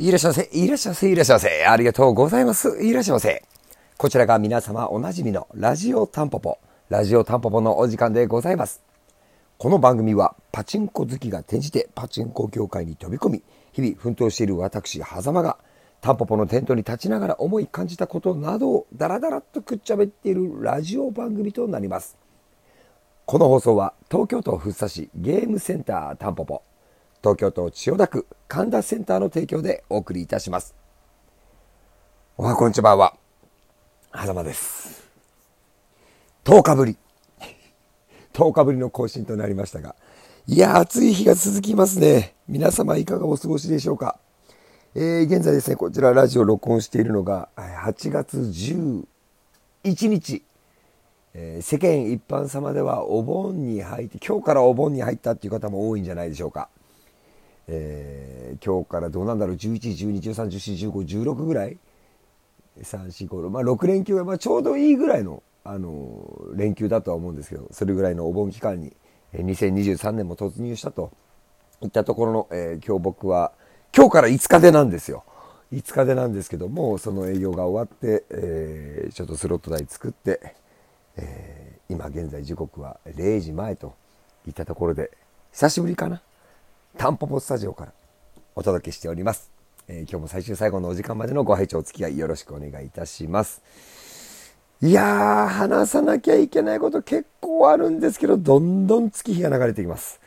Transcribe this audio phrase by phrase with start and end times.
[0.00, 1.66] いらっしゃいませ、いらっしゃいませ、いらっしゃいませ。
[1.66, 2.82] ありがとうございます。
[2.82, 3.42] いらっしゃいませ。
[3.98, 8.82] こちらが皆様おなじみのラジオタンポポ、ラジオタンポポのお時間でございます。
[9.58, 13.42] この番組はパチンコ好きが転じてパチンコ業界に飛び込み、
[13.72, 15.58] 日々奮闘している私、狭間が
[16.00, 22.16] タンポポのテントに立ちながら思い感じたことなどをダラダラとくっちゃべっているラジオ番組となります。
[23.26, 26.62] この放送は東京都福生市ゲームセンタータンポポ
[27.22, 30.74] 東京都千代田区神田センターの提供でお送りいたします。
[32.38, 33.14] おはこんちばは、
[34.10, 35.06] はざまです。
[36.44, 36.96] 10日ぶり。
[38.32, 39.96] 10日ぶりの更新となりましたが、
[40.46, 42.34] いや、暑い日が続きますね。
[42.48, 44.18] 皆様いかがお過ごしでしょうか。
[44.94, 49.04] えー、現在ですね、こちらラジオ録音しているのが、8月11
[50.08, 50.42] 日。
[51.34, 56.70] えー、世間一般様ではお盆に入って、今日からお盆に入ったっていう方も多いんじゃないでしょうか。
[57.72, 59.56] えー、今日からどうなんだろう。
[59.56, 61.78] 11、12、13、14、15、16ぐらい。
[62.80, 68.96] 3、4、5、6、まあ、6連休はまあちょうどいいぐらいの、あの連休だとは思うんですけどそれぐらいのお盆期間に
[69.34, 71.12] 2023年も突入したと。
[71.82, 73.52] いったところの、えー、今日僕は
[73.96, 75.24] 今日から5日でなんですよ。
[75.72, 80.56] 5日でなんですけどもその営業が終わって、えー、ちょっとスロット台作って、
[81.16, 83.94] えー、今現在時刻は0時前と
[84.46, 85.10] いったところで
[85.52, 86.22] 久しぶりかな。
[86.98, 87.92] タンポポスタジオから
[88.54, 89.50] お届けしております。
[89.88, 93.62] えー、今日も最終最後のお時間までのご拝聴お付き合いよろしくお願いいたします。
[94.82, 100.20] いやー、話さなきゃいけないこと結構あるんですけど、どんどん月日が流れていきます。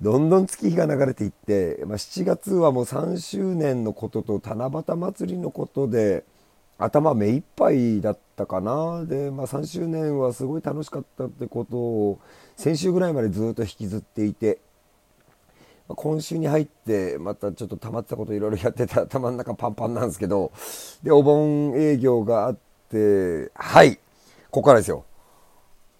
[0.00, 6.24] どんどん月日が流れていって、まあ、7月はもう3周年のことと七夕祭りのことで、
[6.78, 9.04] 頭目いっぱいだったかな。
[9.04, 12.18] で、まあ、3周年はすごい楽しかったってことを、
[12.56, 14.58] 先週ぐらいまでずっと引きずっていて、
[15.88, 20.52] 今週に入ってまたちょっと溜まったこといろいろやってた 頭の中パンパンなんですけど
[21.02, 22.54] でお盆営業があっ
[22.90, 23.98] てはい。
[24.50, 25.04] ここからですよ。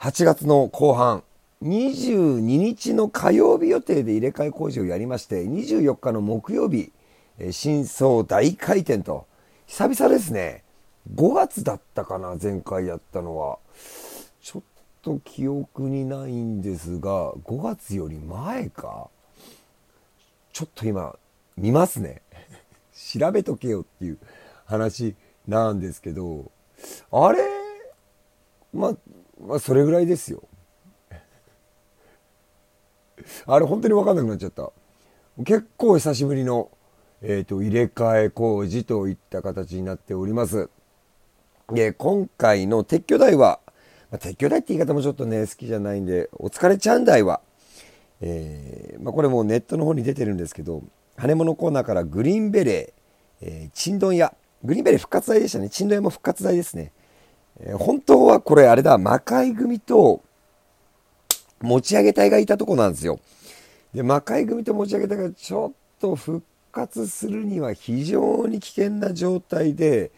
[0.00, 1.22] 8月の後半。
[1.62, 6.90] 22日の火曜日予定で入れ替え工事をやりまして24日の木曜日
[7.52, 9.26] 真相大回転と。
[9.66, 10.64] 久々ですね。
[11.14, 13.58] 5月だったかな前回やったのは。
[14.40, 14.62] ちょっ
[15.02, 19.08] と記憶にないんですが5月より前か。
[20.52, 21.16] ちょっと今
[21.56, 22.22] 見ますね。
[22.92, 24.18] 調べとけよっていう
[24.66, 25.16] 話
[25.48, 26.50] なんですけど
[27.10, 27.38] あれ
[28.72, 28.92] まあ、
[29.40, 30.42] まあ、それぐらいですよ。
[33.46, 34.72] あれ本当に分かんなくなっちゃった。
[35.44, 36.70] 結構久しぶりの、
[37.22, 40.68] えーと、入れ替え工事といった形になっております。
[41.70, 43.60] で今回の撤去台は、
[44.10, 47.40] まあ、撤去台って言い方もちょっとね好きじゃないんでお疲れちゃん台は
[48.24, 50.82] えー、まあ、これもネットの方に出てるんですけど
[51.16, 54.34] 羽物コーナーからグリーンベレー、えー、チンドン屋。
[54.64, 55.68] グリーンベレー復活台でしたね。
[55.68, 56.92] チンドン屋も復活台ですね、
[57.60, 58.96] えー、本当はこれあれだ。
[58.96, 60.22] 魔界組と
[61.60, 63.18] 持ち上げ隊がいたとこなんですよ。
[63.92, 70.12] で魔界組と持ち上げ隊がちょっと復活するには非常に危険な状態で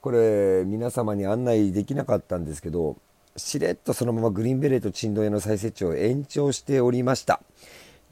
[0.00, 2.96] これ皆様に案内できなかったんですけど
[3.40, 7.40] しれっとそのままグリーンベレーと珍道屋の再設置を延長しておりました。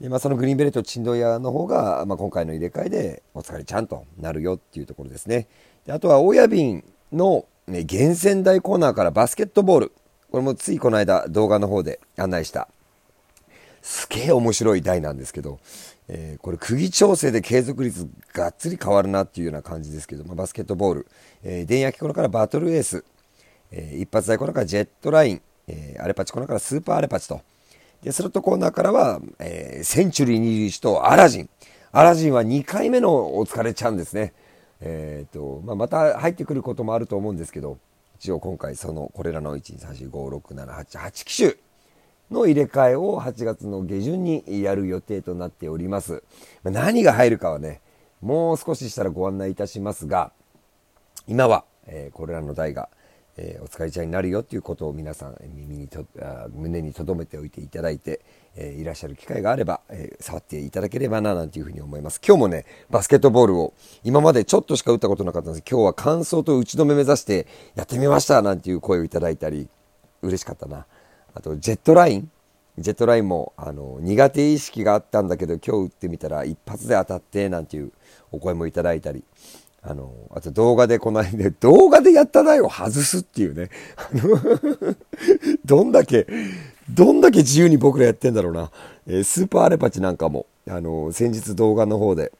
[0.01, 5.47] でまあ、そのグリーンベレーと珍道屋の方が、まあ、今回の入れ替えでお疲れちゃんとなるよっていうところですね。
[5.85, 9.91] であとは親瓶の、ね、源泉台コーナーからバスケットボール。
[10.31, 12.69] これもついこの間動画の方で案内した。
[13.81, 15.59] すげえ面白い台なんですけど、
[16.07, 21.07] えー、これ釘調整で継続率がっつり変わるなっていうような感じですけど、まあ、バスケットボール、
[21.43, 23.05] えー、電焼き頃からバトルエース、
[23.71, 27.41] えー、一発台コーナーからジェットライン、えー、アレパチコーナーからスーパーアレパチと。
[28.03, 31.49] で、スロットコーナーからは、えー、センチュリー21とアラジン。
[31.91, 34.33] アラジンは2回目のお疲れちゃんですね。
[34.81, 37.77] えっ、ー、と、まあ、また入ってくることもあると思うんですけど、
[38.19, 41.55] 一応今回その、これらの1、2、3、4、5、6、7、8、8機種
[42.31, 46.23] の入れ替えを8月の下旬にやる予定となっております。
[46.63, 47.81] 何が入るかはね、
[48.21, 50.31] もう少ししたらご案内いたしますが、
[51.27, 52.89] 今は、えー、これらの台が
[53.41, 58.19] えー、お疲れちゃんになるよっていうことを皆さん耳にとあ胸に留めておいていただいて、
[58.55, 62.19] えー、いらっしゃる機会があれば、えー、触っていただければななんていうふうに思います。
[62.25, 65.63] 今日もねバスケットボールを今までちょっとしか打ったことなかったんです。
[65.69, 69.69] 今日は乾燥と打ち止め目指してやってみましたなんていう声をいただいたり
[70.21, 70.85] 嬉しかったな。
[71.33, 72.31] あとジェットライン。
[72.77, 77.91] ジェットラインもあの苦手意識があったんだけど今日打ってみたら一発で当たってなんていう
[78.31, 79.23] お声もいただいたり。
[79.81, 83.69] あの、あと動画でこの間、 動画でやった台を外すっていうね。
[85.65, 86.27] どんだけ、
[86.89, 88.71] どんだけ自由に僕らやってんだろうな。
[89.07, 92.31] えー、スーパーアレパチなんかも、あの、先日動画の方で、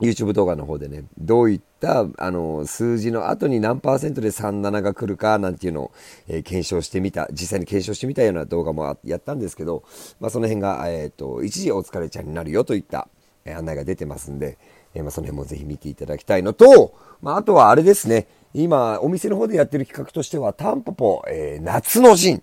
[0.00, 5.92] YouTube 動画の方でね、どういった、あの、数字の後に何パーセントで37が来るかなんていうのを、
[6.28, 9.82] えー、検証してみた、実際に検証してみたような動画もやったんですけど、
[10.20, 13.08] まあ、その辺が、えっ、ー、と、一時お疲れちゃんになるよといった、
[13.44, 14.56] え、案内が出てますんで、
[14.98, 22.42] えまあ、その辺もぜひ見ていただきたいのと、まあ、あとはあれですね、今、お店の方でやってる企画としては、タンポポ、え夏の陣。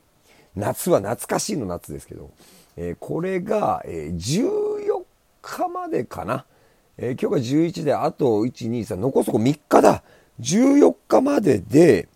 [0.55, 2.31] 夏は懐かしいの夏ですけど、
[2.77, 5.03] えこれが、え14
[5.41, 6.45] 日までかな。
[6.97, 10.03] えー、今日が11で、あと1、2、3、残すとこ3日だ。
[10.39, 12.07] 14日までで、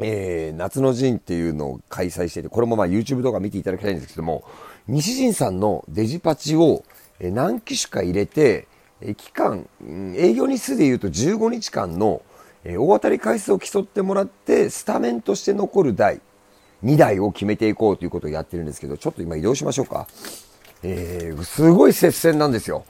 [0.00, 4.44] えー、夏の陣っていうのを開催していて、これもまあ YouTube 動画見ていただきたいんですけども、
[4.88, 6.84] 西陣さんのデジパチを、
[7.20, 8.66] えー、何機種か入れて、
[9.12, 9.68] 期間、
[10.16, 12.22] 営業日数で言うと15日間の、
[12.64, 16.22] 大当たり回数を競ってもらって、スタメンとして残る台、
[16.82, 20.06] 2台を決めていこうということをやってるんですけど、ちょっと今移動しましょうか。
[20.82, 22.84] えー、すごい接戦なんですよ。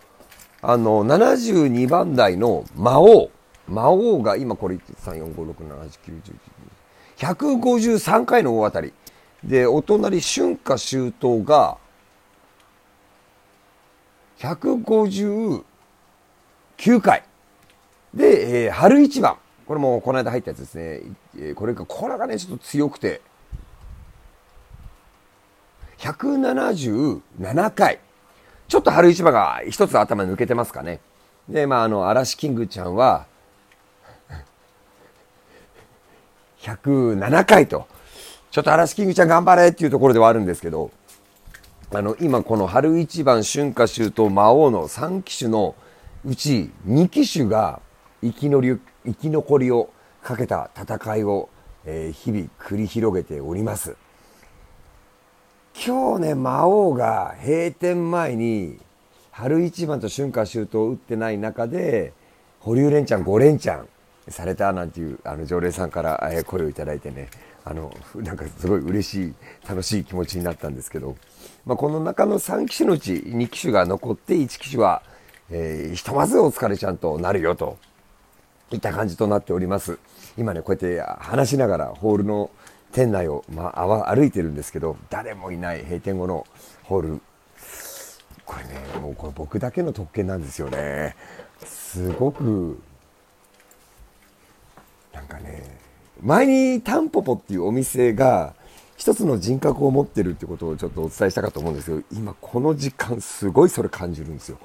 [0.63, 3.31] あの、72番台の魔王。
[3.67, 6.23] 魔王が今これ、3、4、5、6、7、8、9、
[7.19, 8.93] 10、153回の大当たり。
[9.43, 11.79] で、お隣、春夏秋冬が、
[14.39, 15.65] 15
[16.85, 17.23] 9回。
[18.13, 19.39] で、えー、春一番。
[19.67, 20.83] これもこの間入ったやつですね。
[21.39, 23.23] えー、これが、これがね、ちょっと強くて、
[25.97, 28.01] 177回。
[28.69, 31.01] ちょっと春市場が一つ頭抜けてますかね。
[31.49, 33.25] で、まあ、あの、嵐キングちゃんは、
[36.59, 37.87] 107回と、
[38.51, 40.91] ちょっと嵐キングちゃん頑張れっていうところではあるんですけど、
[41.95, 45.75] あの、今この春一番、春夏秋冬、魔王の3機種の
[46.27, 47.81] うち2機種が
[48.23, 49.91] 生きのり、生き残りを
[50.23, 51.51] かけた戦いを、
[51.85, 53.97] えー、日々繰り広げております。
[55.87, 58.79] 今日ね、魔王が閉店前に、
[59.33, 62.15] 春一番と春夏秋冬を打ってない中で、
[62.61, 63.89] 保留連チャン5連チャン
[64.29, 67.29] されたなんていう、あの、常連さんから声をいただいてね、
[67.67, 69.35] あの、なんかすごい嬉しい、
[69.69, 71.17] 楽しい気持ちになったんですけど、
[71.67, 75.03] まあ、この中の3機種のうち2機種が残って1機種は、
[75.51, 77.77] えー、ひとまずお疲れちゃんとなるよと、
[78.71, 79.99] いった感じとなっております。
[80.37, 82.51] 今ね、こうやって話しながらホールの
[82.93, 86.47] 店内を、まあ、歩いてるんですけど、誰もいない閉店後の
[86.85, 87.21] ホール。
[88.45, 91.17] これね、もうこれ僕だけの特権なんですよね。
[91.65, 92.79] すごく、
[95.13, 95.79] なんかね、
[96.21, 98.55] 前にタンポポっていうお店が、
[98.97, 104.59] 一つの人格を持ってるってことをちょっとお伝えしたかと思うんですけど、今この時間すごいそれ感じるんですよ。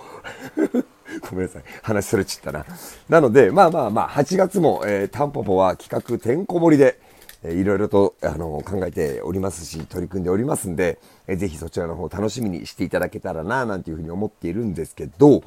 [1.29, 1.63] ごめんなさい。
[1.81, 2.65] 話それちったな。
[3.07, 6.99] なので、まあまあまあ、8月も、えー、タンポポは企画てんこ盛りで、
[7.41, 15.41] えいろいろとあの考えておりますし、取り組んでおりますんで、えぜひそちらの方楽しみにしていただけたらな、なんていうふうに思っているんですけど、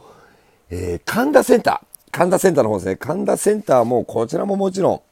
[0.70, 1.86] えー、神田センター。
[2.10, 2.96] 神田センターの方ですね。
[2.96, 5.02] 神田センターも、こちらももちろ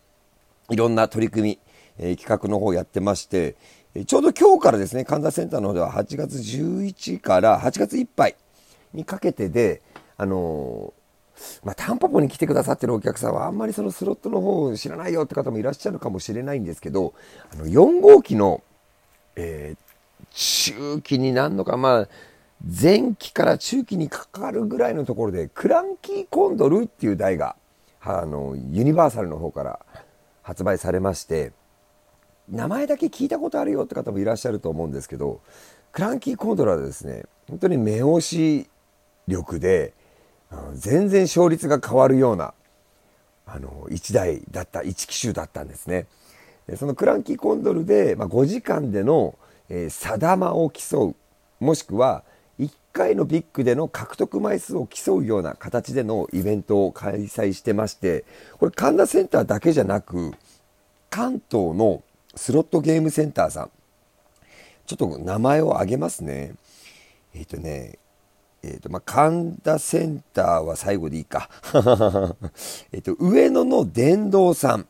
[0.70, 1.58] ん、いろんな取り組み、
[2.00, 3.56] え、企画の方やってまして、
[4.06, 8.37] ちょうど今日からですね、神田センターの方では8月11から8月いっぱい
[8.94, 9.82] にかけてで、
[10.17, 10.94] あの
[11.64, 17.14] まあ、タンポポに来てくださってるお客さんはあんまりそのスロットの方を知らないよって方もいらっしゃるかもしれないんですけど、
[17.52, 18.62] あの4号機の、
[19.37, 19.85] えー、
[20.31, 22.08] 中期になんのか、まあ、
[22.64, 27.56] 前期から中期にかかるぐらいのところで、クランキーコンドルっていう台が、
[28.02, 29.80] あの、ユニバーサルの方から
[30.42, 31.52] 発売されまして、
[32.50, 35.40] 名前だけ聞いたことあるよって方もいらっしゃると思うんですけど、
[35.92, 38.69] クランキーコンドルはですね、本当に目押し
[39.26, 39.92] 力で、
[40.75, 42.54] 全然勝率が変わるような、
[43.47, 46.07] あの、1台だった、1機種だったんですね。
[46.76, 49.37] そのクランキーコンドルで、まあ、5時間での、
[49.69, 51.14] えー、定まを競
[51.61, 52.25] う、もしくは、
[52.59, 58.25] 1回のビッグでの獲得枚数を競うような形でのイベントを開催してまして、
[58.59, 60.33] これ神田センターだけじゃなく、
[61.09, 62.02] 関東の
[62.34, 63.70] スロットゲームセンターさん、
[64.87, 66.54] ちょっと名前を挙げますね。
[67.34, 67.99] えっ、ー、とね、
[68.62, 71.49] えっ、ー、と、まあ、神田センターは最後でいいか。
[72.92, 74.87] えっと、上野の電動さん、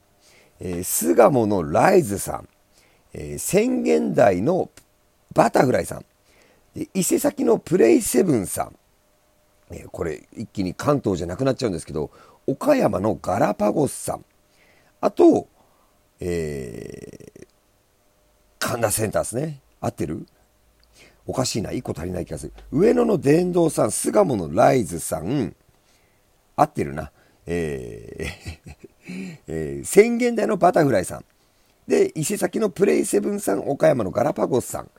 [0.59, 2.49] えー、巣鴨のライズさん、
[3.13, 4.71] えー、宣言台の
[5.35, 6.05] バタフライさん、
[6.75, 8.77] で伊勢崎のプレイセブンさん、
[9.71, 12.11] えー、これ一気に関東じゃなくなっちゃうんですけど、
[12.47, 14.25] 岡山のガラパゴスさん、
[15.01, 15.47] あと、
[16.19, 17.30] えー、
[18.61, 19.61] 神田センターですね。
[19.81, 20.25] 合ってる？
[21.27, 22.53] おかしいな、1個足りない気がする。
[22.71, 25.57] 上野の電動さん、巣鴨のライズさん、
[26.57, 27.11] 合ってるな。
[27.47, 31.25] えーえー、宣言台のバタフライさん。
[31.89, 34.91] で、伊勢崎のプレイセブンさん、岡山のガラパゴスさん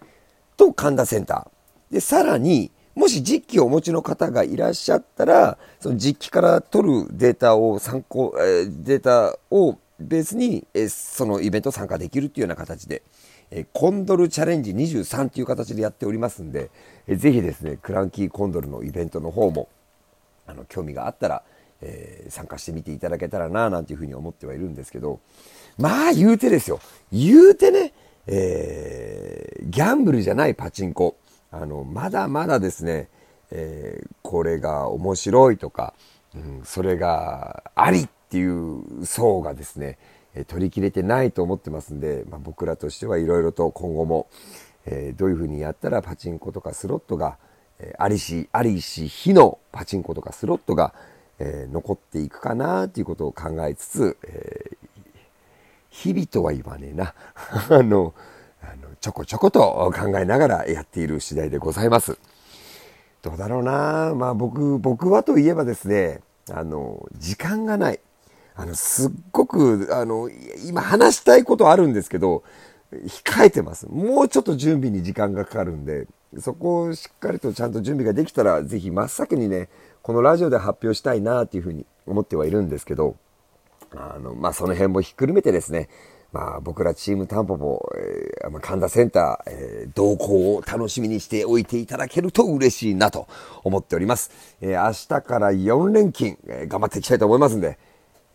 [0.58, 1.94] と神田センター。
[1.94, 13.04] で、さらに、もし実機をお持ちの方がいらっしゃったら、その実機から取るデータを参考、えー、データをベースに、えー、そのイベント参加できるっていうような形で、
[13.52, 16.72] え、コンドルチャレンジ23っていう形でやっておりますんで、
[17.08, 19.68] えー、ぜひですね、クランキーコンドルのイベントの方も、
[20.48, 21.44] あの、興味があったら、
[21.82, 25.20] えー、参加してみていただけたらな、なんていうふうに思ってはいるんですけど、
[25.78, 26.80] まあ言うてですよ。
[27.12, 27.94] 言うてね、
[28.28, 31.18] えー、ギャンブルじゃないパチンコ。
[31.52, 33.10] あの、まだまだですね、
[33.52, 35.94] え、これが面白いとか、
[36.34, 39.98] うん、それがありっていう層がですね、
[40.48, 44.28] 取り切れてないと思ってますんで、まあ、僕らとしてはいろいろと今後も、
[44.86, 47.38] えー、どういうふうにやったらパチンコとかスロットが、
[47.80, 50.94] えー、ありし、ありし日のパチンコとかスロットが、
[51.40, 54.78] えー、残っていくかなっていうことを考えつつ、え
[55.92, 57.14] 日々とは言わねえな。
[57.70, 58.14] あの、
[58.62, 62.18] あの、ちょこちょこと考えながらやっている次第でございます。
[63.22, 68.00] どうだろうなまあ僕、僕はといえばですね、あの、時間がない。
[68.62, 70.30] あの、すっごく、あの、
[70.68, 72.44] 今話したいことあるんですけど、
[72.92, 73.88] 控えてます。
[73.88, 79.70] もうちょっと準備に時間がかかるんで、そこをしっかりとちゃんと準備ができたら、ぜひ真っ先にね、
[80.04, 83.16] このラジオで発表したいなっていうふうに思ってはいるんですけど、
[83.96, 85.90] あの、まあ、その辺もひっくるめてですね、
[86.32, 93.28] まあ、僕らチームタンポポ、えー、神田センター、えー、動向を楽しみにしておいていただけると嬉しいなと
[93.64, 94.32] 思っております。
[94.62, 97.78] えー、明日から4連勤、えー、頑張っていきたいと思いますんで、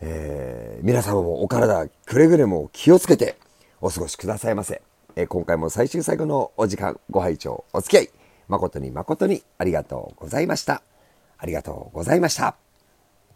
[0.00, 3.36] えー、皆様もお体くれぐれも気をつけて
[3.80, 4.82] お過ごしくださいませ。
[5.16, 8.10] えー、今回も最終最後のお時間、ご拝聴お付き合い、
[8.48, 10.82] 誠に誠にありがとうございました。
[11.38, 12.65] ありがとうございました。